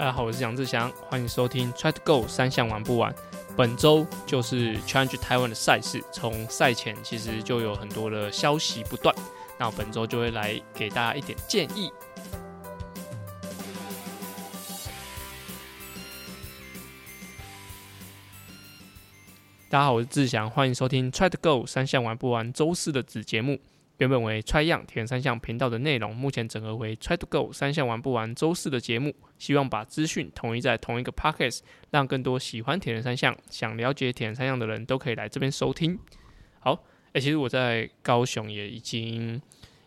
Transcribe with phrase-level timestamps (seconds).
[0.00, 3.14] 大家好，我是杨志祥，欢迎收听 Try to Go 三项玩不完。
[3.54, 9.14] 本周就是 Change Taiwan 的赛事，从赛前其实就有很多的消息不断，
[9.58, 11.92] 那本周就会来给大家一点建议。
[19.68, 23.58] 大家好，我是志祥，欢迎收听 Try to Go 三项玩不完周四的子节目。
[24.00, 35.98] 原本为 Try 样铁人三项频道的内容，目前整合为 Try to Go 三项玩不完周四的节目，希望把资讯统一在同一个 Podcast，让更多喜欢铁人三项、想了解铁人三项的人都可以来这边收听。
[36.60, 39.38] 好，诶，其实我在高雄也已经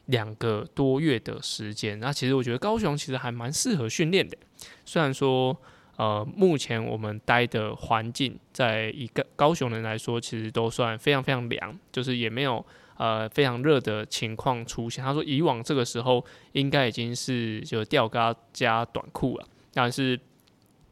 [0.06, 4.38] 两个多月的时间，那其实我觉得高雄其实还蛮适合训练的，
[4.86, 5.60] 虽然说
[5.98, 12.66] 呃，目前我们待的环境在一个高雄人来说，其实都算非常非常凉，就是也没有。
[12.96, 15.04] 呃，非常热的情况出现。
[15.04, 19.48] 他说，以往这个时候应该已经是就吊嘎加短裤了。
[19.74, 20.18] 但是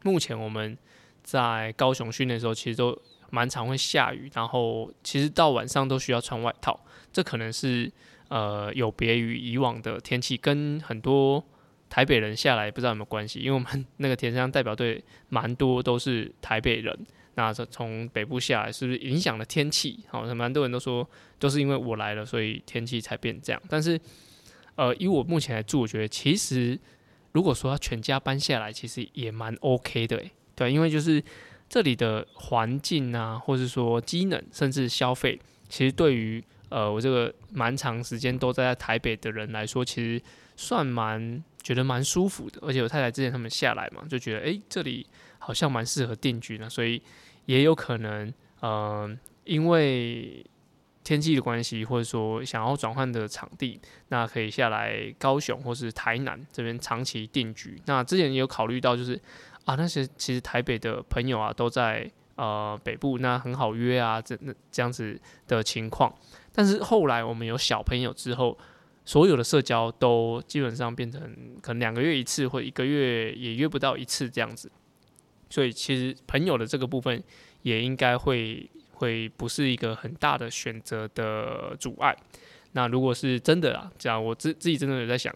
[0.02, 0.76] 目前我们
[1.22, 6.78] 在高雄训练的时候，其实都蛮常会下雨，然后其实到晚上都需要穿外套。
[7.14, 7.90] 这可能是
[8.30, 11.42] 呃有别于以往的天气，跟很多
[11.92, 13.40] 台北人下来不知道有没有关系。
[13.42, 16.98] 因为我们那个田山代表队蛮多都是台北人。
[17.36, 20.00] 那从北部下来，是不是影响了天气？
[20.10, 23.62] 好，蛮多人都说都是因为我来了，所以天气才变这样。
[23.70, 24.00] 但是，
[24.76, 26.78] 呃，以我目前来住，我觉得其实
[27.32, 30.22] 如果说全家搬下来，其实也蛮 OK 的，
[30.56, 31.24] 对，因为就是
[31.70, 40.22] 这里的环境啊，或者说机能，甚至消费，其实对于呃我这个蛮长时间都在台北的人来说，其实
[40.58, 42.60] 算蛮觉得蛮舒服的。
[42.62, 45.08] 而且我太太之前他们下来嘛，就觉得哎这里。
[45.44, 47.02] 好像蛮适合定居的，所以
[47.48, 49.10] 也有可能，呃，
[49.44, 50.46] 因为
[51.04, 57.82] 天气的关系，或者说想要转换的场地，那可以下来高雄或是台南这边长期定居。
[57.88, 59.20] 那之前也有考虑到，就是
[59.66, 66.14] 啊，那些其实台北的朋友啊都在呃北部，那很好约啊，这那这样子的情况。
[66.54, 68.56] 但是后来我们有小朋友之后，
[69.04, 71.22] 所有的社交都基本上变成
[71.62, 74.72] 可能两个月一次，或一个月也约不到一次这样子。
[75.50, 77.22] 所以其实朋友的这个部分
[77.64, 82.16] 也应该会会不是一个很大的选择的阻碍。
[82.72, 85.36] 那如果是真的啊，这样我自自己真的有在想，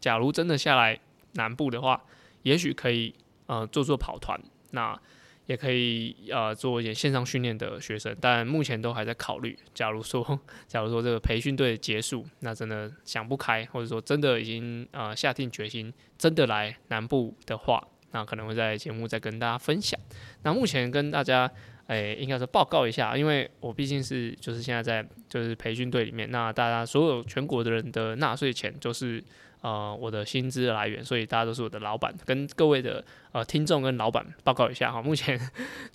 [0.00, 0.98] 假如真的下来
[1.34, 2.02] 南部的话，
[2.42, 3.14] 也许可以
[3.46, 4.40] 呃做做跑团，
[4.72, 5.00] 那
[5.46, 8.16] 也可以呃做一点线上训练的学生。
[8.20, 9.58] 但目前都还在考虑。
[9.74, 17.82] 假如说 假如说这个培训队结束，那真的想不开，或者说真的已经呃下定决心真的来南部的话。
[18.12, 19.98] 那可能会在节目再跟大家分享。
[20.42, 21.50] 那目前跟大家，
[21.88, 29.22] 诶，应该是报告一下，因为我毕竟是就是现在在就是培训队里面，那大家所有全国的人的纳税钱就是
[29.66, 32.14] 呃我的薪资来源，所以大家都是我的老板。
[32.24, 35.38] 跟各位的呃听众跟老板报告一下哈，目前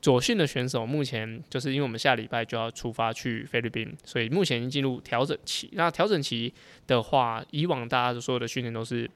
[0.02, 5.70] 左训的选手目前就是因为我们下礼拜就要出发去菲律宾，所以目前已经进入调整期。
[5.74, 6.54] 那调整期
[6.86, 9.10] 的话，以往大家的所有的训练都是。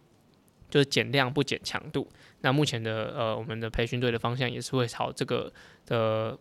[0.67, 2.09] 就是减量不减强度。
[2.41, 5.49] 那目前的呃，我们的培训队的方向也是会朝这个
[5.85, 6.37] 的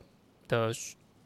[0.49, 0.73] 的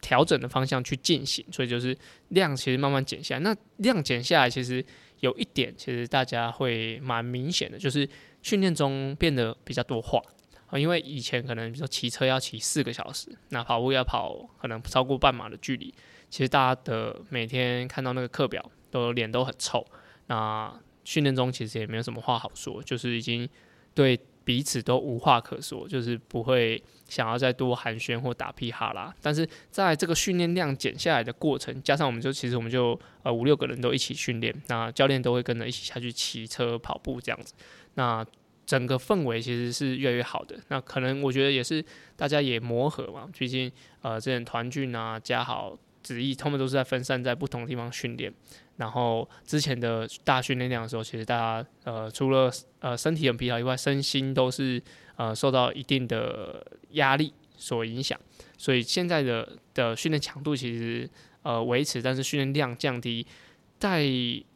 [0.00, 1.42] 调整的方向去进行。
[1.52, 1.96] 所以就是
[2.30, 3.40] 量其实慢慢减下来。
[3.40, 4.84] 那量减下来，其实
[5.20, 8.08] 有一点，其实大家会蛮明显的，就是
[8.42, 10.20] 训练中变得比较多话
[10.66, 10.78] 啊。
[10.78, 15.92] 因为以前可能比如说骑车要骑四个小时，那跑步要跑可能超过半马的距离，
[16.30, 19.84] 其实大家的每天看到那个课表，都脸都很臭。
[20.26, 20.72] 那
[21.04, 23.48] 训练中其实也没有什么话好说，就是已经
[23.94, 24.18] 对
[24.48, 29.14] 彼此都无话可说，就是不会想要再多寒暄或打屁哈啦。
[29.20, 37.52] 但是在这个训练量减下来的过程，加上我们就其实我们就呃五六个人都一起训练，那教练都会跟着一起下去骑车跑步这样子，
[37.96, 38.24] 那
[38.64, 40.58] 整个氛围其实是越来越好的。
[40.68, 41.84] 那可能我觉得也是
[42.16, 43.70] 大家也磨合嘛，毕竟
[44.00, 48.32] 呃之前团聚啊、嘉豪、子毅他们都是在分散在不同地方训练。
[48.78, 52.48] 然后之前的大训练量的时候，其实大家呃除了
[52.78, 54.80] 呃身体很疲劳以外，身心都是
[55.16, 58.16] 呃受到一定的压力所影响。
[58.56, 61.10] 所以现在的的训练强度其实
[61.42, 63.26] 呃维持，但是训练量降低，
[63.80, 64.06] 在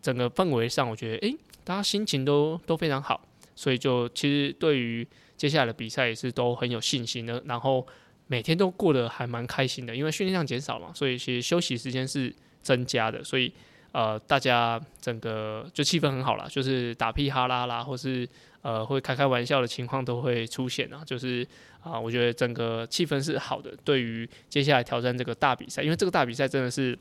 [0.01, 3.27] 整个氛围上，我觉得诶，大家心情都都非常好，
[3.57, 5.05] 所以就其实对于
[5.37, 7.43] 接下来的比赛也是都很有信心的。
[7.47, 7.85] 然后
[8.29, 12.33] 每天都过得还蛮开心的，因为训练量减少嘛，所以其实休息时间是
[12.63, 13.53] 增加的，所以。
[13.93, 18.29] 呃，大家整个就气氛很好啦，就是打屁哈啦啦，或是
[18.63, 21.03] 呃会开开玩笑的情况都会出现啊。
[21.05, 21.47] 就是
[21.83, 23.75] 啊，我觉得整个气氛是好的。
[23.85, 26.99] 对于接下来挑战这个大比赛，因为这个大比赛真的是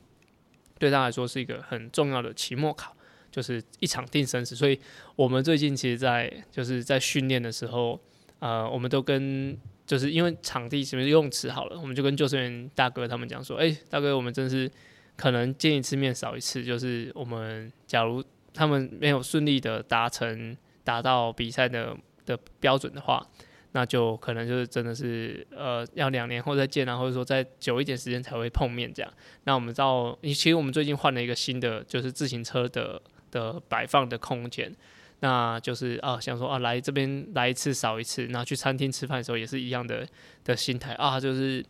[0.78, 2.94] 对他来说是一个很重要的期末考，
[3.32, 4.56] 就是一场定生死。
[4.56, 4.80] 所以
[5.16, 8.00] 我们最近其实，在就是在训练的时候，
[8.40, 14.70] 呃，我们都跟就是因为场地什么游泳池好了，我们就跟救生员大哥他们讲说，哎，大哥，我们真是
[15.22, 18.24] 可能见一次面少一次，就是我们假如
[18.54, 21.96] 他们没有顺利的达成达到比赛的
[22.26, 23.26] 的标准的话。
[23.74, 29.10] 那就可能就是真的是呃要两年后再见啊，或者说再久一点时间才会碰面这样。
[29.46, 33.02] 那我们到，其实我们最近换了一个新的，就是自行车的
[33.32, 34.70] 的摆放的空间。
[35.22, 40.06] 那就是啊想说啊来这边来一次少一次，然后去餐厅吃饭的时候也是一样的
[40.44, 41.66] 的心态啊，就是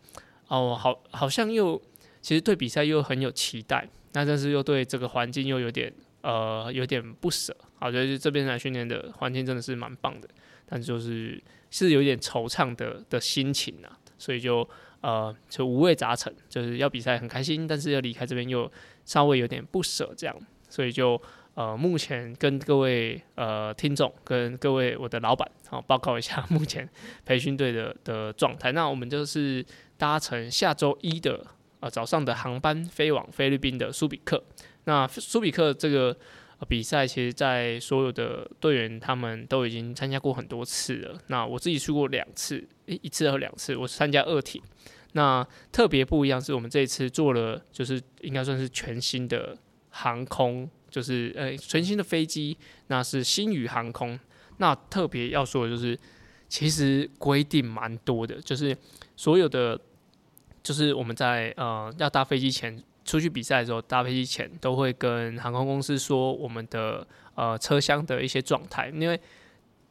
[0.47, 1.79] 哦好好像又
[2.21, 7.55] 其实对比赛又很有期待，那但是又对这个环境又有点呃有点不舍。
[7.79, 10.27] 好，觉得这边来训练的环境真的是蛮棒的，
[10.65, 11.41] 但就是。
[11.73, 14.69] 是有点惆怅的的心情啊，所以就
[14.99, 18.69] 呃就五味杂陈，就是要比赛很开心，但是要离开这边又
[19.05, 21.17] 稍微有点不舍这样，所以就
[21.53, 26.85] 呃目前跟各位呃听众跟各位我的老板好报告一下目前
[27.25, 28.73] 培训队的的状态。
[28.73, 29.65] 那我们就是
[29.97, 31.47] 搭乘下周一的
[31.81, 34.41] 呃早上的航班飞往菲律宾的苏比克。
[34.85, 36.17] 那苏比克这个。
[36.69, 41.19] 比赛其实，在所有的队员他们都已经参加过很多次了。
[41.25, 44.61] 那我自己去过两次，一次和两次，我参加二体。
[45.13, 49.57] 那特别不一样是我们这一次做了，就是应该算是全新的
[49.89, 52.55] 航空，就是呃全新的飞机，
[52.89, 54.19] 那是新宇航空。
[54.57, 55.97] 那特别要说的就是，
[56.47, 58.77] 其实规定蛮多的，就是
[59.15, 59.81] 所有的，
[60.63, 62.81] 就是我们在呃要搭飞机前。
[63.03, 69.19] 出去比赛的时候，搭飞机前都会跟航空公司说我们的呃车厢的一些状态，因为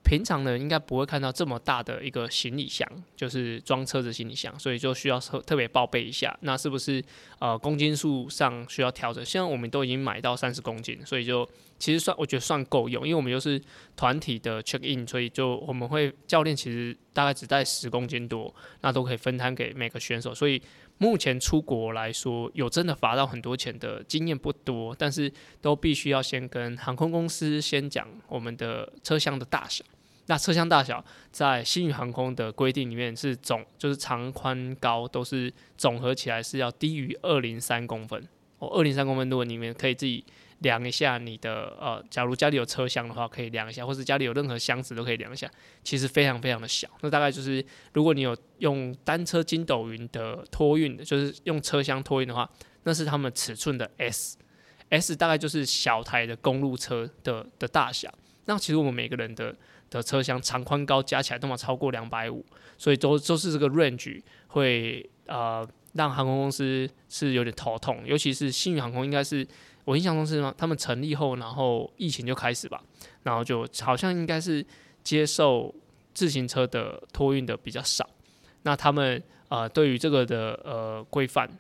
[0.04, 7.02] 平常呢应该不会看到这么大的一个行李箱，就是装车子行李箱，所以就需要特特别报备一下，那是不是
[7.40, 9.24] 呃公斤数上需要调整？
[9.24, 11.46] 现在我们都已经买到三十公斤，所以就
[11.80, 13.60] 其实算我觉得算够用，因为我们又是
[13.96, 20.62] 团体的 check in，所以就我们会教练其实大概只带十公斤多，那都可以分摊给每个选手，所以。
[21.02, 25.32] 目前出国来说，有真的罚到很多钱的经验不多，但是
[25.62, 29.82] 都必须要先跟航空公司先讲我们的车厢的大小。
[30.26, 31.02] 那车厢大小
[31.32, 38.22] 在新宇航空的规定里面是总，就是长宽高都是总合起来是要低于二零三公分。
[38.58, 40.22] 哦，二零三公分，如果你们可以自己。
[40.60, 45.50] 量一下你的呃，假如家里有车厢的话，可以量一下，或是家里有任何箱子都可以量一下。
[45.82, 47.64] 其实非常非常的小，那大概就是
[47.94, 52.48] 如果你有用单车筋斗云的托运的，就是用车厢托运的话，
[52.82, 58.12] 那是他们尺寸的 S，S 大概就是小台的公路车的的大小。
[58.44, 59.56] 那其实我们每个人的
[59.88, 62.44] 的车厢长宽高加起来都没有超过两百五，
[62.76, 69.48] 所以都都是这个 range 会呃让航空公司是有点头痛，尤其是新宇航空应该是。
[69.90, 70.54] 我印象中是吗？
[70.56, 72.80] 他们成立后，然后疫情就开始吧，
[73.24, 74.64] 然后就好像应该是
[75.02, 75.74] 接受
[76.14, 78.08] 自行车的托运的比较少。
[78.62, 81.50] 那他们呃对于这个的呃规范，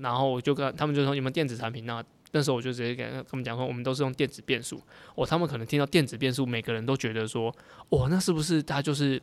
[0.00, 2.00] 然后我就跟他们就说你们电子产品，那
[2.30, 4.80] 那时候我就直接跟他们讲说，我们都是用电子变速。
[5.16, 7.52] 哦，他们可能听到电子变速，每个人都觉得说，
[7.88, 9.20] 哦，那是不是它就是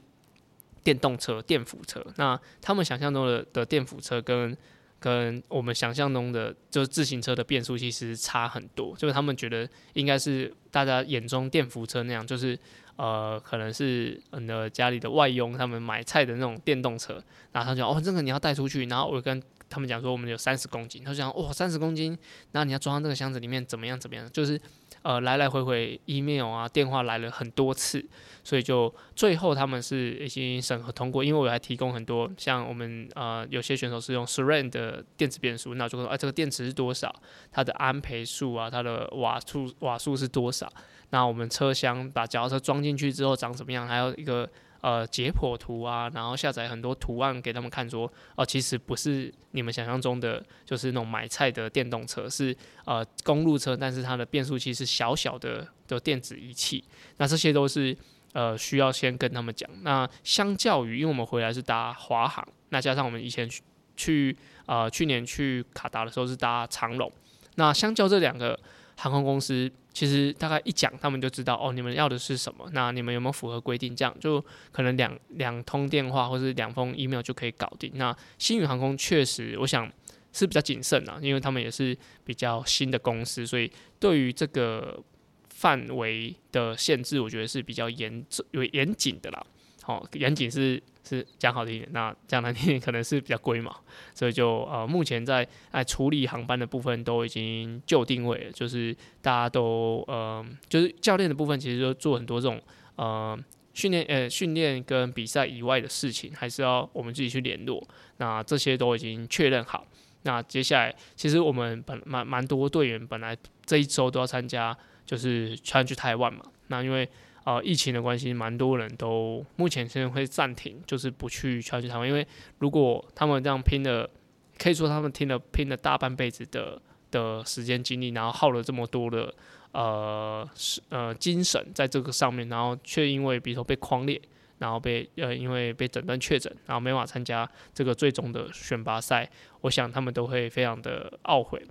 [0.83, 2.05] 电动车、电辅车？
[2.17, 4.57] 那他们想象中的的电辅车跟
[4.99, 12.57] 跟我们想象中的就是自行车的变速其实差很多，就是他们觉得应该是大家眼中电扶车那样，就是
[12.95, 22.17] 呃可能是嗯的家里的外佣他们买菜的那种电动车，然后他讲哦这个你要带出去，然后我跟他们讲说我们有三十公斤，他就讲哇三十公斤，
[22.53, 24.59] 那你要装到这个箱子里面怎么样怎么样，就是
[25.07, 28.05] 呃来来回回 email 啊电话来了很多次。
[28.43, 37.13] 所以就最后他们是已经审核通过，因为我还提供很多像我们呃有些选手是用 SRAM 的电子变速，那就说哎这个电池是多少，
[37.51, 40.71] 它的安培数啊，它的瓦数瓦数是多少，
[41.09, 44.49] 那我们车厢把脚踏车装进去之后长什么样，还有一个
[44.81, 52.55] 呃解剖图啊，然后下载很多图案给他们看，说哦其实不是你们想象中的，就是那种买菜的电动车，是
[52.85, 56.83] 呃公路车，但是它的变速器是小小的的电子仪器，
[57.17, 57.97] 那这些都是。
[58.33, 59.67] 呃，需要先跟他们讲。
[59.81, 63.63] 那相较于，因为我们回来是搭华航，那加上我们以前去
[63.95, 67.11] 去呃去年去卡达的时候是搭长龙，
[67.55, 68.59] 那相较这两个
[68.97, 72.69] 航空公司，其实大概一讲，他们就知道哦，你们要的是什么？
[72.73, 73.95] 那你们有没有符合规定？
[73.95, 77.91] 这样就可能两两通电话或者两封 email 就可以搞定。
[77.95, 79.89] 那新宇航空确实，我想
[80.33, 85.01] 是比较谨慎啊，因为他们也是比较新的公司，所以对于这个。
[85.49, 89.43] 范围的限制，我觉得是比较严有严谨的啦。
[89.81, 93.73] 好，严谨是是讲好听一点，那讲难听点可能是比较龟毛。
[94.13, 102.61] 所以就呃，目前在哎处理航班的部分都已经就定位了，就是大家都呃，就是教练的部分其实就做很多这种
[102.97, 103.39] 呃
[103.73, 107.81] 训练呃训练跟比赛以外的事情，还是要我们自己去联络。
[108.17, 109.87] 那这些都已经确认好。
[110.23, 116.41] 那接下来，其实我们本蛮蛮多队员本来这一周都要参加，就是穿去台湾嘛。
[116.67, 117.07] 那因为
[117.47, 122.05] 呃疫情的关系，蛮多人都目前现在会暂停，就是不去超级台湾。
[122.05, 122.27] 因为
[122.59, 124.09] 如果他们这样拼了，
[124.57, 129.33] 可以说他们拼了拼了大半辈子的的时间精力，然后耗了这么多的
[129.71, 130.45] 呃
[130.89, 134.21] 呃精神在这个上面，然后却因为比如说被框裂。
[134.59, 139.29] 然后被呃，因为被诊断确诊，然后没法参加这个最终的选拔赛，
[139.61, 141.63] 我想他们都会非常的懊悔。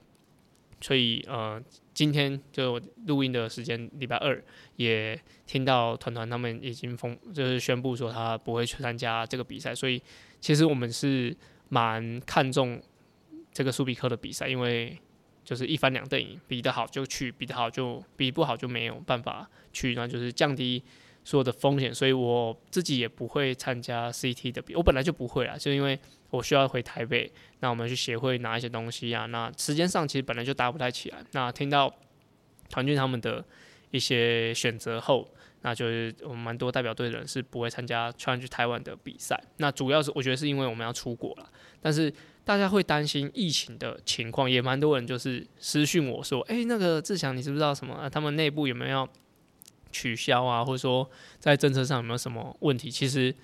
[0.81, 1.63] 所以呃，
[1.95, 4.43] 今天就录音的时间，礼拜二
[4.77, 9.75] 也听到团团他们已经封，就是宣布说他不会去参加这个比赛。
[9.75, 10.03] 所以
[10.41, 11.35] 其实我们是
[11.69, 12.81] 蛮看重
[13.53, 14.97] 这个苏比克的比赛，因为
[15.43, 20.83] 就是一翻两瞪眼，比得好就去，比得好就比不好就没有办法去，那就是降低。
[21.27, 25.99] 所有的风险，所以我自己也不会参加 CT 的比，我本来就不会啦，就因为
[26.31, 27.29] 我需要回台北，
[27.59, 31.19] 那我们去协会拿一些东西啊，那时间上其实本来就搭不太起来。
[31.33, 31.93] 那听到
[32.71, 33.45] 团军他们的
[33.91, 35.29] 一些选择后，
[35.63, 39.37] 那就是我们蛮多代表队的人是不会参加穿去台湾的比赛。
[39.57, 42.13] 那主要是我觉得是因为我们要出国了，但是
[42.45, 48.09] 大家会担心疫情的情况，也蛮多人就是私讯我说，哎，那个志强，你知不知道什么？
[48.11, 49.09] 他们内部有没有？
[49.97, 52.91] 取消啊，或者说在政策上有没有什么问题？
[52.91, 53.35] 其实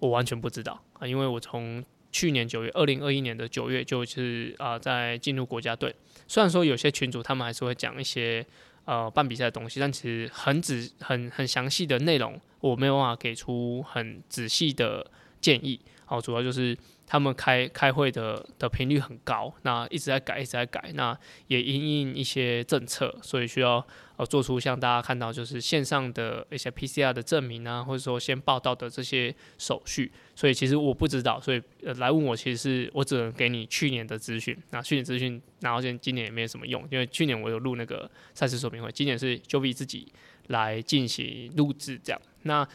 [0.00, 5.94] 我完全不知道啊，因为我从去年九月，二零二一年的九月就是啊，在进入国家队。
[6.26, 8.44] 虽然说有些群主他们还是会讲一些
[8.84, 15.08] 呃办比赛的东西，但其实很仔、很很详细的内容，我没有办法给出很仔细的
[15.40, 15.78] 建议。
[16.04, 16.76] 好，主要就是。
[17.04, 21.14] 他们开开会的的频率很高，那一直在改，一直在改，那
[21.46, 30.10] 也因应一些政策，所以需要呃做出像大家看到就是线上的一些 PCR 的证明啊，或者说先报道的这些手续。
[30.34, 34.56] 所以其实我不知道，所以呃来问我，其实是我只能给你去年的资讯。
[34.70, 40.10] 那去年资讯，然后现今年也没有什么用，因为去年我有录那个赛事说明会，今年是 Joey 自己
[40.46, 42.22] 来进行录制这样。
[42.44, 42.66] 那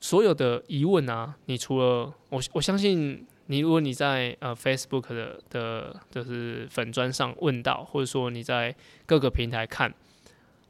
[0.00, 3.26] 所有的疑问啊，你除了我我相信。
[3.46, 8.72] 你如果你在呃 Facebook 的的就是粉砖上问到，或者说你在
[9.06, 9.92] 各个平台看，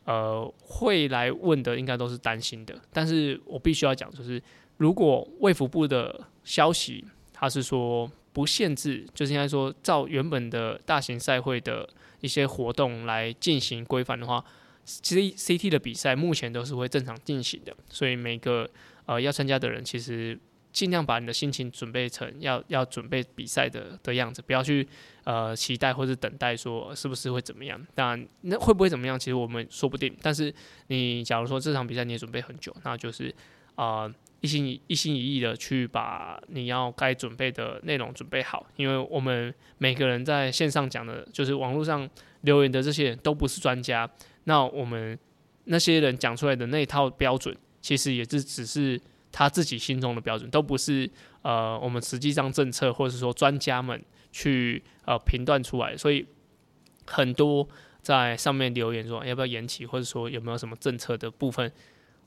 [0.07, 2.75] 呃，会来问的应该都是担心的。
[2.91, 4.43] 但是我必须要讲，就是
[4.79, 11.87] 如果卫福部的消息，他是说不限制，就是应该说照原本的大型赛会的
[12.23, 14.43] 一些活动来进行规范的话，
[14.87, 17.77] 其实 CT 的比赛目前都是会正常进行的。
[17.91, 18.67] 所以每个
[19.11, 20.39] 呃要参加的人，其实。
[20.73, 24.87] 尽量把你的心情准备成要要准备比赛的的样子，不要去
[25.25, 27.85] 呃期待或者等待说是不是会怎么样。
[27.93, 30.17] 当然，那会不会怎么样，其实我们说不定。
[30.23, 30.55] 但是
[30.87, 33.35] 你假如说这场比赛你也准备很久，那就是
[33.75, 34.09] 啊
[34.43, 38.65] 一心一心一意的去把你要该准备的内容准备好。
[38.77, 42.09] 因为我们每个人在线上讲的，就是网络上
[42.43, 44.09] 留言的这些人都不是专家。
[44.45, 45.19] 那我们
[45.65, 49.01] 那些人讲出来的那一套标准，其实也是只是。
[49.33, 51.09] 他自己心中的标准都不是
[51.43, 56.27] 呃，我们实际上政策或者是说专家们去呃评断出来，所以
[57.07, 57.69] 很多
[58.03, 61.71] 在上面留言说要不要延期，或者说有没有什么政策的部分，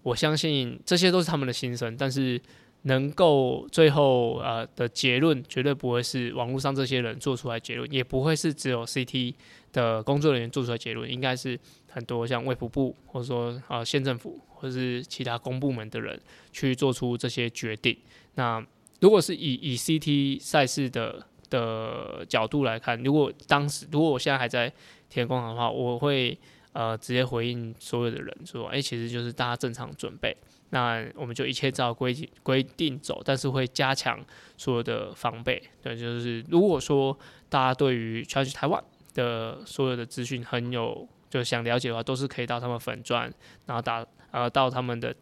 [0.01, 2.41] 我相信这些都是他们的心声，但是
[2.83, 9.33] 能够最后呃的结论绝对不会是网络上这些人做出来结论，也不会是只有 CT
[9.73, 14.39] 的工作人员做出来结论，应该是很多像卫福部或者说啊县政府。
[14.63, 16.17] 或者是其他公部门的人
[16.53, 17.97] 去做出这些决定。
[18.35, 18.65] 那
[19.01, 24.71] 如果是以以 CT 赛事的的角度来看，如果当时如果我现在还在
[25.09, 26.39] 田工厂的话，我会
[26.71, 30.33] 呃直接回应所有的人说：，哎，其实就是大家正常准备，
[30.69, 34.17] 那我们就一切照规规定走，但是会加强
[34.55, 35.61] 所有的防备。
[35.81, 38.81] 对，就是如果说大家对于传去台湾
[39.13, 43.31] 的所有的资讯很有就想了解的话，都是可以到他们粉钻，
[43.65, 44.05] 然后打。
[44.33, 45.15] 呃，到他们的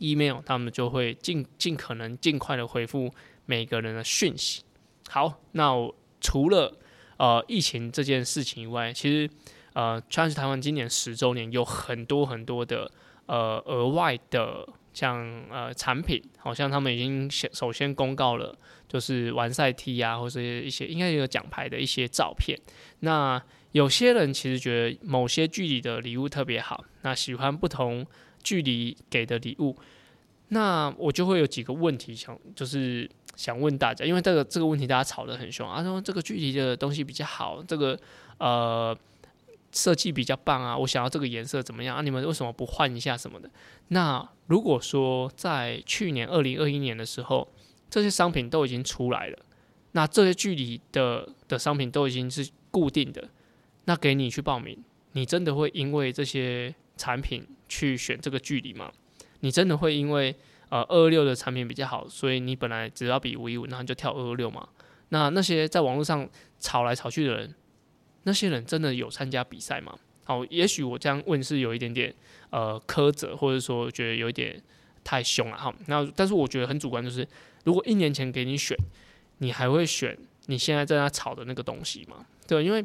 [0.00, 3.10] email，他们就会尽尽可能尽快的回复
[3.46, 4.62] 每个人的讯息。
[5.08, 5.72] 好，那
[6.20, 6.70] 除了
[7.16, 9.30] 呃疫情这件事情以外，其实
[9.72, 12.92] 呃穿越台湾今年十周年有很多很多的
[13.24, 18.56] 呃额外的像呃产品，好像他们已经先首先公告了，
[18.88, 22.58] 就是完赛 T 啊，或者一些应该有奖牌的一些照片。
[23.00, 23.42] 那
[23.72, 28.06] 有些人其实觉得某些距离的礼物特别好，那喜欢不同。
[28.42, 29.76] 距离给的礼物，
[30.48, 33.06] 那我就会有几个问题想，就是
[33.36, 38.00] 想问大家，因为这个这个问题大家吵得很凶啊，说这个距离的东西比较好，这个
[38.38, 38.96] 呃
[39.72, 42.02] 设计比较棒啊，我想要这个颜色怎么样啊？
[42.02, 43.50] 你们为什么不换一下什么的？
[43.88, 47.52] 那如果说在去年二零二一年的时候，
[47.88, 49.38] 这些商品都已经出来了，
[49.92, 53.28] 那这些距离的的商品都已经是固定的，
[53.84, 58.92] 那给你去报名，你真的会因为这些产品去选这个距离吗？
[59.40, 60.34] 你真的会因为
[60.68, 64.68] 呃二二六的产品比较好，所以你本来只要比五一五，那你就跳二二六吗？
[65.08, 67.54] 那那些在网络上吵来吵去的人，
[68.24, 69.94] 那些人真的有参加比赛吗？
[70.24, 72.14] 好，也许我这样问是有一点点
[72.50, 74.60] 呃苛责，或者说觉得有一点
[75.02, 75.74] 太凶了哈。
[75.86, 77.26] 那但是我觉得很主观，就是
[77.64, 78.76] 如果一年前给你选，
[79.38, 82.24] 你还会选你现在正在那吵的那个东西吗？
[82.46, 82.84] 对，因为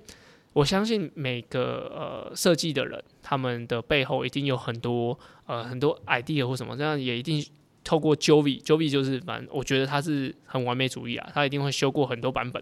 [0.54, 7.46] 我相信每个呃设计的人，他们的背后一定有很多呃很多 idea 或什么，这样也一定。
[7.88, 12.60] 透过 Jovi，Jovi 就是反正我觉得他是很完美主义啊，他一定会修过很多版本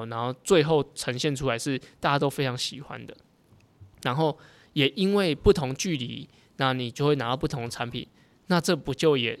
[0.00, 3.16] 哦，然后最后呈现出来是大家都非常喜欢的。
[4.02, 4.36] 然后
[4.72, 8.06] 也因为不同距离，那你就会拿到不同的产品，
[8.48, 9.38] 那这不就也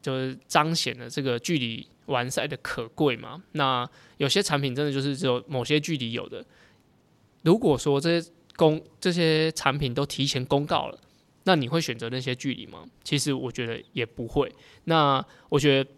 [0.00, 3.42] 就是彰显了这个距离完赛的可贵吗？
[3.52, 3.88] 那
[4.18, 6.44] 有些产品真的就是只有某些距离有的。
[7.42, 10.98] 如果说这些公这些产品都提前公告了。
[11.44, 12.84] 那你会选择那些距离吗？
[13.02, 14.52] 其实我觉得也不会。
[14.84, 15.90] 那我觉得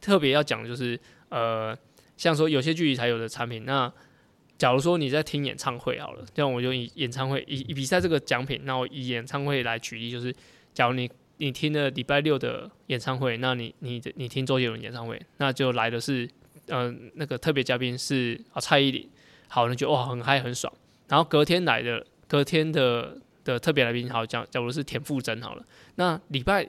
[0.00, 1.76] 特别要讲的就是，呃，
[2.20, 3.64] 像说有些距离才有的产品。
[3.64, 3.90] 那
[4.58, 10.34] 假如说你在听演唱会好了，这样我就以演唱会以比赛这个奖品，那我以演唱会来举例，就是
[10.74, 16.28] 假如你你听了礼拜六的演唱会，那你你你听周杰伦演唱会，那就来的是
[16.66, 19.08] 呃那个特别嘉宾是啊蔡依林，
[19.48, 20.70] 好，那就哇很嗨很爽。
[21.08, 23.16] 然后隔天来的隔天的。
[23.42, 26.68] 的特别来宾，好讲，假如是田馥甄好了，那礼拜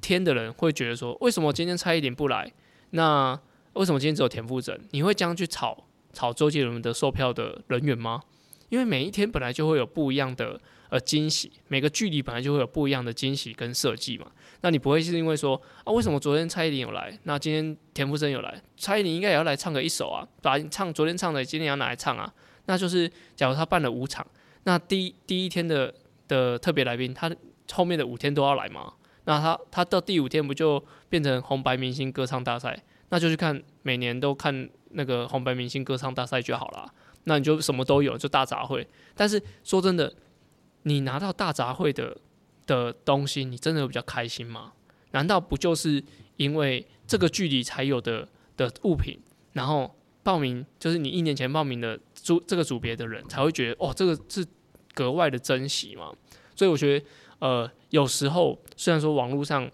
[0.00, 2.48] 天的人会觉得说，为什么今天蔡依林不来？
[2.90, 3.38] 那
[3.74, 4.78] 为什么今天只有田馥甄？
[4.90, 8.22] 你会这样去炒炒周杰伦的售票的人员吗？
[8.68, 14.26] 因为每一天本来就会有不一样的呃惊喜，每个距离本来就会有不一样的惊喜跟设计嘛。
[14.62, 22.32] 那你不会是因为说啊，为什么昨天蔡依林有来，那今天田馥甄有来，蔡依林应该也要来唱个一首啊，把唱昨天唱的今天要拿来唱啊？
[22.66, 24.26] 那就是假如他办了五场，
[24.64, 25.94] 那第一第一天的。
[26.28, 27.30] 的特别来宾，他
[27.72, 28.94] 后面的五天都要来吗？
[29.24, 32.82] 那他他到第五天不就变成红白明星歌唱大赛？
[33.12, 36.92] 那就去看每年都看那个红白明星歌唱大赛就好了。
[37.24, 38.84] 那你就什么都有，就大杂烩。
[39.14, 40.12] 但是说真的，
[40.82, 42.16] 你拿到大杂烩的
[42.66, 44.72] 的东西，你真的有比较开心吗？
[45.12, 46.02] 难道不就是
[46.38, 49.20] 因为这个距离才有的的物品，
[49.52, 49.94] 然后
[50.24, 54.44] 报名就是你一年前报名的组这个组别的人才会觉得哦，这个是。
[54.94, 56.12] 格外的珍惜嘛，
[56.54, 57.06] 所以我觉得，
[57.38, 59.66] 呃，有时候虽然说网络上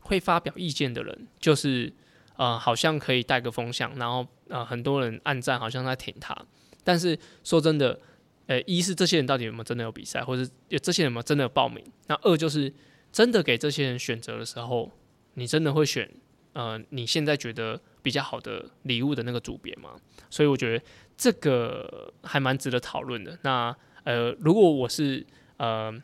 [0.00, 1.90] 会发表意见的人，就是
[2.36, 6.36] 呃，好像可以带个风向，然后呃，很多人暗赞，好像在挺他。
[6.84, 7.98] 但是说真的，
[8.46, 11.84] 呃，一是这些人到底有没有真的有比赛，或者有这些人有没有真的有报名？
[12.06, 12.72] 那二就是
[13.12, 14.90] 真的给这些人选择的时候，
[15.34, 16.10] 你真的会选
[16.54, 19.90] 呃，你现在觉得比较好的礼物的那个组别吗？
[20.28, 20.84] 所以我觉得
[21.16, 23.38] 这个还蛮值得讨论的。
[23.42, 25.24] 那呃，如果我是
[25.58, 25.94] 呃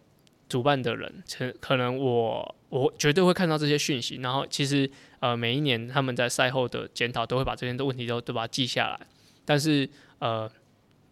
[0.48, 9.00] 主办的人，可可能我我绝对会看到这些讯息，然后其实呃每一年他们在赛后的检讨都会把这些的问题都都把它记下来。
[9.44, 10.50] 但是呃，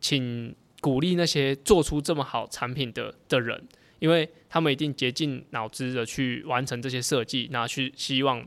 [0.01, 3.63] 请鼓励那些做出这么好产品的的人，
[3.99, 8.47] 因为他们一定竭尽脑汁的去完成这些设计，那去希望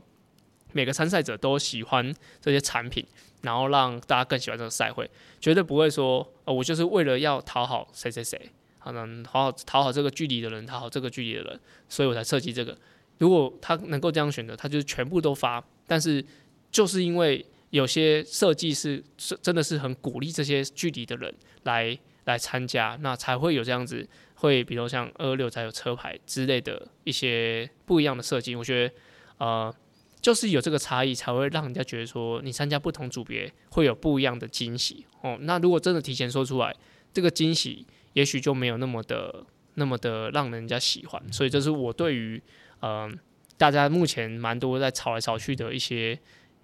[0.73, 3.05] 每个参赛者都喜欢这些产品。
[3.41, 8.37] 然后让大家更喜欢这个赛会，绝对不会说，呃，我就是为了要讨好谁谁谁，
[8.79, 12.75] 好能讨好讨好这个距离的人，讨好这个距离的人，所以我才设计这个。
[13.19, 15.63] 如果他能够这样选择，他就是全部都发。
[15.85, 16.25] 但是
[16.71, 28.55] 就是因为有些设计是是真的是很鼓励这些距离的人来来参加，那才会有这样子，会比如像二六才有车牌之类的一些不一样的设计。
[28.55, 28.93] 我觉得，
[29.37, 29.75] 呃。
[30.21, 35.37] 就是有这个差异，才会让人家觉得说，你参加不同组别会有不一样的惊喜哦。
[35.43, 36.75] 那如果真的提前说出来，
[37.13, 39.45] 这个惊喜也许就没有那么的、
[39.75, 41.21] 那么的让人家喜欢。
[41.31, 42.41] 所以这是我对于
[42.79, 43.11] 呃
[43.57, 46.19] 大家目前蛮多在吵来吵去的一些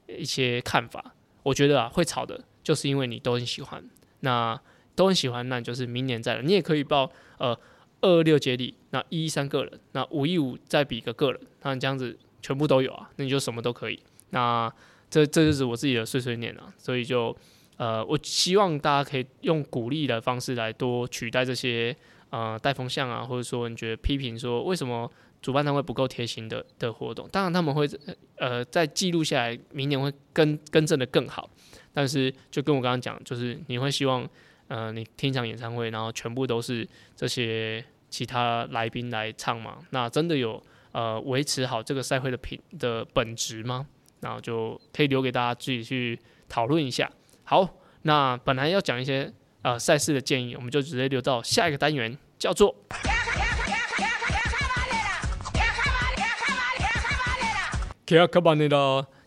[0.08, 1.14] 一些看法。
[1.44, 3.84] 我觉得啊，会吵的就是因为你都很喜欢，
[4.22, 4.60] 那
[4.96, 6.42] 都很喜欢，那就是明年再来。
[6.42, 7.58] 你也可以报呃
[8.02, 12.18] 二六接力，那一三个人，那五一五再比个个人，那这样子。
[12.42, 14.00] 全部都有啊，那你就什么都可以。
[14.30, 14.72] 那
[15.10, 17.36] 这这就是我自己的碎碎念啊，所以就
[17.78, 21.96] 呃，我希望大家可以用鼓励的方式来多取代这些
[22.30, 25.12] 呃带风向啊，或者说你觉得批评说为什么
[25.42, 27.88] 主办单位不够贴心的的活动，当然他们会
[28.38, 31.50] 呃在记录下来，明年会更更正的更好。
[31.94, 34.28] 但是就跟我刚刚讲，就是你会希望
[34.68, 39.78] 呃，你听场演唱会，然后全部都是这些其他来宾来唱嘛？
[39.92, 40.62] 那真的有
[40.92, 43.86] 呃维持好这个赛会的品的本质吗？
[44.22, 47.10] 然后就可以留给大家自己去讨论一下。
[47.48, 47.70] 好，
[48.02, 49.32] 那本来要讲一些
[49.62, 52.76] 呃赛事的建议，我们就直接留到下一个单元，叫做。
[58.08, 58.68] 卡卡版的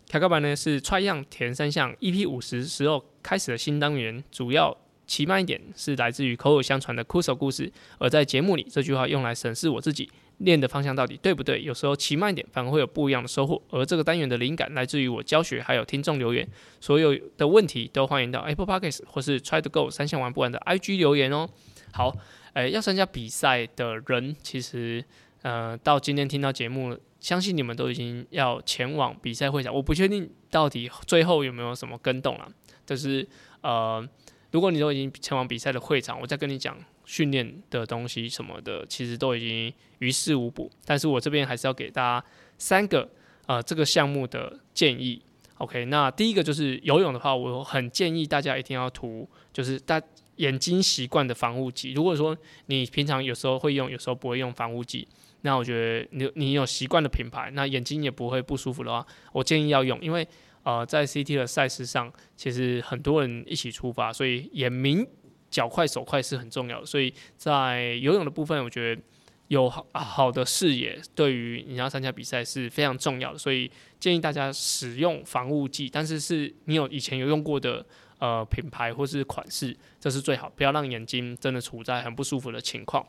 [0.09, 4.77] 卡卡版呢是踹样田三项 EP 五十时候开始的新单元，主要
[5.07, 13.61] 骑慢一点是来自于口口相传的酷手故事，而在节目里这句话用来审视我自己练的方向到底对不对，有时候骑慢一点反而会有不一样的收获。
[13.71, 16.49] 而这个单元的灵感来自于我教学，还有听众留言，
[16.81, 21.49] 所有的问题都欢迎到 Apple Podcasts 或是 Try to Go 三项玩不完的 IG 留言哦。
[21.93, 22.17] 好，
[22.55, 25.05] 诶，要参加比赛的人，其实
[25.43, 26.99] 呃到今天听到节目。
[27.21, 32.49] 相信你们都已经要前往比赛会场，我不确定到底最后有没有什么跟动了。
[32.87, 33.27] 就是
[33.61, 34.09] 呃，
[34.53, 40.71] 如果你都已经前往比赛的会场，我再跟你讲训练的东西什么的，其实都已经于事无补。
[40.85, 42.27] 但是我这边还是要给大家
[42.59, 43.09] 三个
[43.47, 45.23] 呃这个项目的建议。
[45.57, 50.01] OK，那第一个就是游泳的话，我很建议大家一定要涂，就是大
[50.37, 51.93] 眼睛习惯的防护剂。
[51.95, 55.09] 如果说你平常有时候会用，有时候不会用防护剂。
[55.41, 60.29] 那我觉得你你有习惯的品牌，那眼睛也不会不舒服的话，我建议要用，因为
[60.63, 65.07] 呃在 CT 的赛事上，其实很多人一起出发，所以眼明
[65.51, 66.87] 脚快手快是很重要的。
[66.87, 69.03] 所以在游泳的部分，我觉得
[69.49, 73.39] 有好好的视野对于你要参加比赛是非常重要的。
[73.39, 77.85] 所以建议大家使用防雾剂，但是是你有以前有用过的
[78.19, 83.07] 呃品牌或是款式，这是最好，不要让眼睛真的处在很不舒服的情况。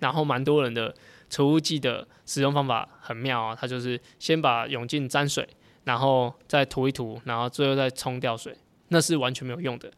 [0.00, 0.94] 然后蛮多人的。
[1.30, 5.48] 除雾剂的使用方法很妙啊，它就是先把泳镜沾水，
[5.84, 8.54] 然后再涂一涂，然后最后再冲掉水，
[8.88, 9.90] 那是完全没有用的。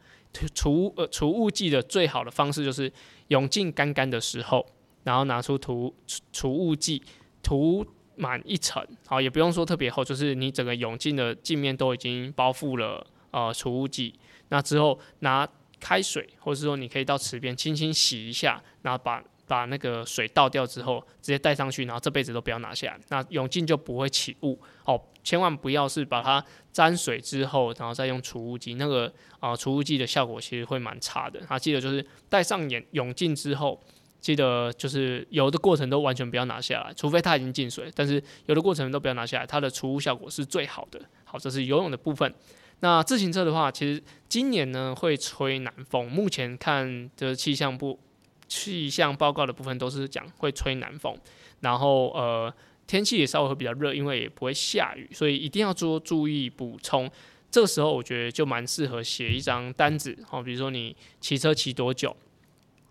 [0.53, 2.91] 除呃除雾剂的最好的方式就是
[3.29, 4.65] 泳镜干干的时候，
[5.03, 5.93] 然后拿出涂
[6.31, 7.01] 除雾剂
[7.41, 14.13] 涂满一层，好也不用说特别厚，就是你整个泳镜的镜面都已经包覆了呃除雾剂，
[14.49, 15.47] 那之后拿
[15.79, 19.23] 开水，或者是说你可以到池边轻轻洗一下，然后把。
[19.47, 24.99] 把那个水倒掉之后，直接戴上去，然后这辈子都不要拿下来，那泳镜就不会起雾哦。
[25.25, 29.11] 千万不要是把它沾水之后，然后再用除雾剂，那个
[29.41, 31.41] 啊除雾剂的效果其实会蛮差的。
[31.49, 33.77] 啊，记得就是戴上眼泳镜之后，
[34.21, 41.01] 记得就是游的过程都完全不要拿下来，除非它已经进水，但是游的过程都不要拿下来，它的除雾效果是最好的。
[41.25, 42.33] 好，这是游泳的部分。
[42.79, 47.99] 那自行车的话，其实今年呢会吹南风，目前看的气象部。
[48.47, 51.17] 气象报告的部分都是讲会吹南风，
[51.61, 52.53] 然后呃
[52.87, 57.09] 天气也稍微会比较热，因为也不会下雨，所以一定要多注意补充。
[57.51, 62.15] 这个时候我觉得就蛮适合写一张单子，好，比如说你骑车骑多久，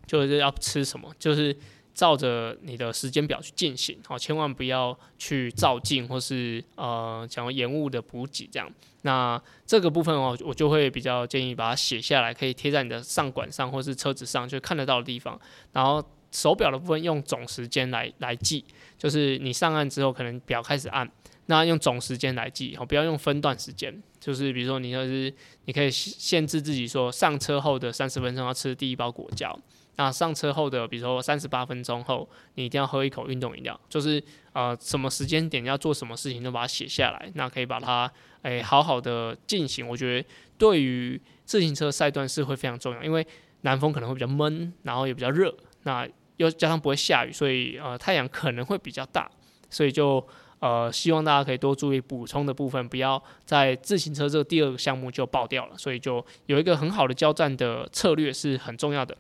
[0.07, 1.57] 就是要吃什么，就是。
[1.95, 8.69] 照着你的时间表去进行，好，千万不要去照进或是呃讲延误的补给这样。
[9.03, 15.41] 那这个部分哦，我就会比较建议把它写下来，可以贴在你的上管上或是车子上，就看得到的地方。
[15.73, 18.65] 然后手表的部分用总时间来来记，
[18.99, 21.09] 就是你上岸之后可能表开始按，
[21.47, 24.03] 那用总时间来记，好，不要用分段时间。
[24.19, 25.33] 就是比如说你要是
[25.67, 29.57] 你可以限制自己说上车后的三十分钟要吃第一包果胶。
[29.97, 34.21] 那上车后的，比如说三十八分钟后，你一定要喝一口运动饮料，就是
[34.53, 38.11] 呃什么时间点要做什么事情都把它写下来，那可以把它
[38.43, 39.87] 诶好好的进行。
[39.87, 43.25] 我觉得对于自行车赛段是会非常重要，因为
[43.61, 49.31] 南风可能会比较闷，然后也比较热，那又加上不会下雨，所以呃太阳可能会比较大，
[49.71, 50.27] 所以就
[50.59, 59.17] 呃希望大家可以多注意补充的部分，不要在自行车这个第二个项目就爆掉了，所以就有一个很好的交战的策略是很重要的。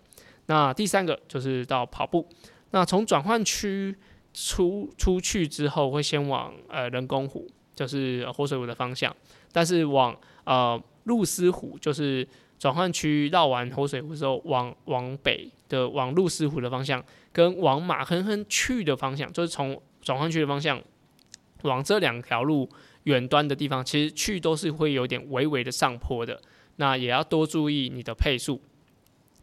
[0.46, 2.28] 那第三个就是到跑步，
[2.70, 3.96] 那从转换区
[4.34, 9.14] 出出去之后，会先往呃人工湖，就是活水湖的方向，
[9.52, 12.26] 但是往呃露丝湖，就是
[12.64, 20.82] 转换区绕完活水湖之后，往往北的往露丝湖的方向，跟往马亨亨去的方向，就是从转换区的方向
[21.64, 22.66] 往这两条路
[23.02, 26.40] 远端的地方，其实去都是会有点微微的上坡的，
[26.76, 28.58] 那也要多注意你的配速。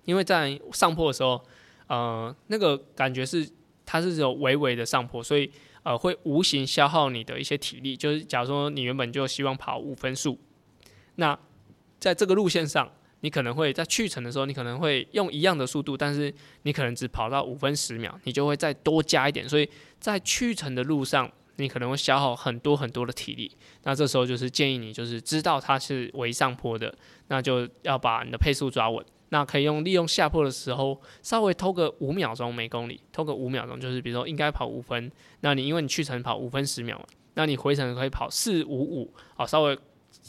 [0.06, 1.40] 因为在上坡的时候，
[1.86, 3.48] 呃，那个感觉是
[3.86, 5.52] 它是有微微的上坡，所以
[5.84, 7.96] 呃会无形消耗你的一些体力。
[7.96, 10.40] 就是假如说你原本就希望跑五分速，
[11.18, 11.38] 那
[12.00, 19.48] 在这个路线上，你可能会在去程的时候，你可能会用一样的速度，但是你可能只跑到五分十秒，你就会再多加一点。
[19.48, 19.68] 所以
[20.00, 23.52] 在去程的路上，你可能会消耗很多很多的体力。
[23.84, 26.94] 那这时候就是建议你，就是知道它是为上坡的，
[27.28, 29.06] 那就要把你的配速抓稳。
[29.30, 37.02] 那可以用利用下坡的时候稍微偷个五秒钟每公里，偷个五秒钟，就是比如说应该跑五分，那你因为你去程跑五分十秒，
[37.36, 39.78] 那你回程可以跑四五五，好，稍微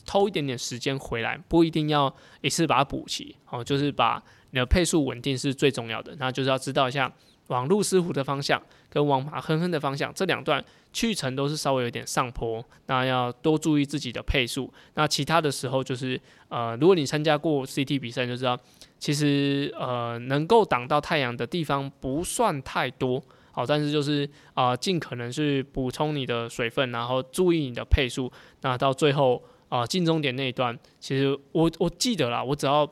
[0.05, 7.13] 偷一点点时间回来，不一定要一次把它补齐，哦，就是把你的配速稳定是最重要的，那就是要知道一下
[7.49, 10.65] 往路斯湖的方向跟往马哼哼的方向这两段。
[10.95, 14.71] 去程都是稍微有点上坡，那要多注意自己的配速。
[14.93, 18.55] 那其他的时候就是，呃，如果你参加过 CT 比赛，就知道
[18.99, 28.31] 其实呃能够挡到太阳的地方不算太多，好，但是就是啊尽可能是补充你的水分，然后注意你的配速。
[28.61, 32.89] 那到最后啊进终点那一段，其实我我记得啦，我只要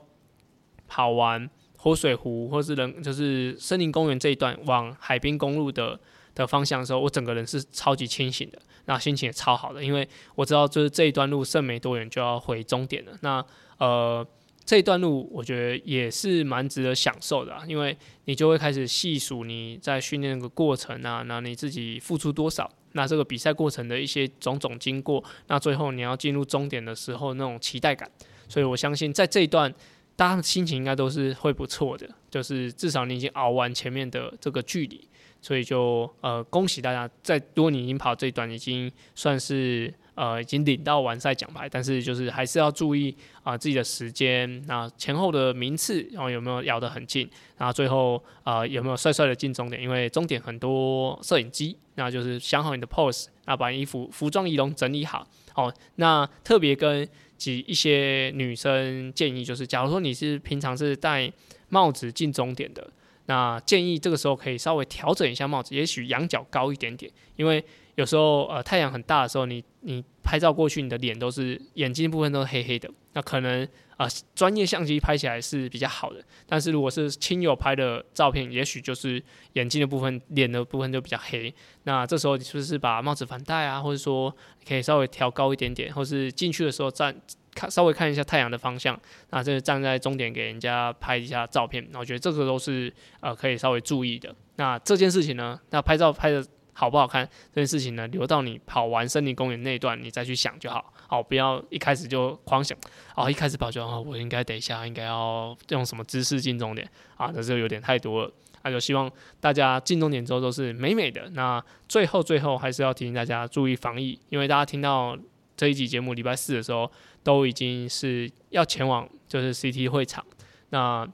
[0.89, 6.01] 跑完活水湖或是人就是森林公园这一段往海滨公路的。
[6.33, 13.13] 的方向的时候，我整个人是超级清醒的，那心情也超好的，因为我知道就是这一段路剩没多远就要回终点了。
[13.21, 13.45] 那
[13.79, 14.25] 呃
[14.65, 28.11] 这一段路我觉得也是蛮值得享受的，因为你就会开始细数你在训练的过程啊，那你自己付出多少，那这个比赛过程的一些种种经过，那最后你要进入终点的时候那种期待感，
[28.49, 29.73] 所以我相信在这一段
[30.17, 35.07] 大家的心情应该都是会不错的，就是至少你已经熬完前面的这个距离。
[35.43, 61.33] 所以就呃恭喜大家，在如果你已经跑这一段，已经算是呃已经领到完赛奖牌，但是就是还是要注意啊自己的时间，那前后的名次，然后有没有咬得很近，然后最后啊有没有帅帅的进终点，因为终点很多摄影机，那就是想好你的 pose，那把衣服服装仪容整理好，哦，那特别跟几一些女生建议，就是假如说你是平常是戴
[61.69, 62.91] 帽子进终点的。
[63.27, 79.23] 那建议这个时候可以稍微调整一下帽子，也许仰角高一点点，因为有时候呃太阳很大的时候，你你拍照过去，你的脸都是眼睛部分都是黑黑的，那可能啊专业相机拍起来是比较好的，但是如果是亲友拍的照片，也许就是
[79.55, 81.53] 眼睛的部分、脸的部分就比较黑，
[81.85, 84.35] 那这时候你是不是把帽子反戴啊，或者说
[84.67, 87.15] 可以稍微调高一点点，或是进去的时候站。
[87.53, 88.99] 看稍微看一下太阳的方向，
[89.31, 94.33] 那这站在终点给人家拍一下照片，那我觉得这个都是呃可以稍微注意的。
[94.55, 102.77] 那这件事情呢，那拍照拍的好不好看这件事情呢，留到你跑完森林公园那一段你再去想就好，好不要一开始就狂想，
[103.17, 108.33] 哦一开始跑就哦我应该等一下应该要用什么姿势进终点啊，那就有点太多了。
[108.63, 111.31] 那就希望大家进终点之后都是美美的。
[111.31, 115.17] 那最后最后还是要提醒大家注意防疫，因为大家听到。
[115.57, 116.91] 这一集节目礼拜四的时候，
[117.23, 120.25] 都已经是要前往就是 CT 会场，
[120.71, 121.07] 那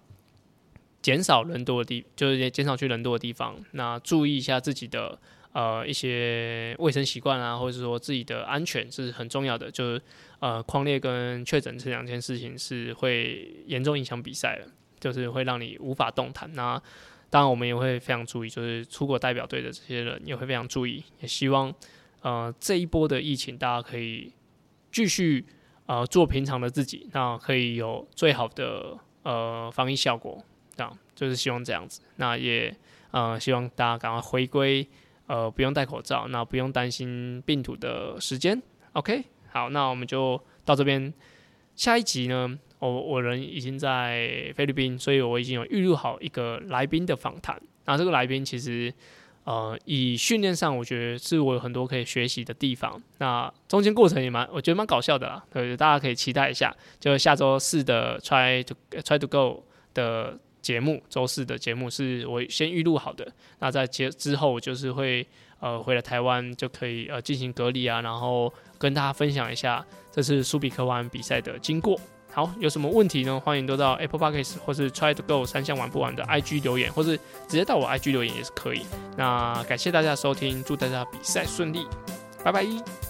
[1.02, 5.18] 减少人多的地，就是减少去人多的地方，那注意一下自己的
[5.56, 9.70] 呃一些卫生习惯啊，或者说自己的安全是很重要的。
[9.70, 10.02] 就是
[10.40, 14.68] 呃，矿裂跟确诊这两件事情是会严重影响比赛的，
[15.00, 16.52] 就是会让你无法动弹。
[16.52, 16.80] 那
[17.30, 21.74] 当然我们也会非常注意，就是出国代表队的这些人也会非常注意，也希望
[22.20, 24.32] 呃这一波的疫情大家可以。
[24.92, 25.44] 继续
[25.84, 30.42] 呃做平常的自己，那可以有最好的呃防疫效果，
[30.74, 32.00] 这样就是希望这样子。
[32.16, 32.74] 那也
[33.10, 34.88] 呃希望大家赶快回归
[35.26, 38.60] 呃不用戴口罩，那不用担心病毒的时间。
[38.92, 41.12] OK，好，那我们就到这边。
[41.74, 47.60] 下一集呢，我我人已经在菲律宾，所以我已经有预录好一个来宾的访谈。
[47.84, 48.92] 那这个来宾其实。
[49.46, 53.00] 呃，以训练上，我觉得是我有很多可以学习的地方。
[53.18, 56.74] 那中间过程也蛮，我觉得蛮搞笑的啦，对，大家可以期待一下。
[56.98, 59.62] 就下周四的 Try to Try to Go
[59.94, 63.24] 的节目，周四的节目是我先预录好的。
[63.60, 65.24] 那在节之后，就是会
[65.60, 71.96] 呃回来台湾就可以呃进行隔离啊，然后跟大家分享一下这次苏比克湾比赛的经过。
[72.32, 73.38] 好，有什么问题呢？
[73.38, 78.82] 欢迎都到 Apple Podcast 或是 Try to Go 三项玩不完的 IG 留言，或是直接到我 IG 留言也是可以。
[79.16, 81.86] 那感谢大家收听，祝大家比赛顺利，
[82.42, 83.05] 拜拜。